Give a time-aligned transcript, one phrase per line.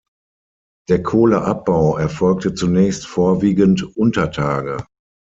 [0.89, 4.83] Der Kohleabbau erfolgte zunächst vorwiegend unter Tage.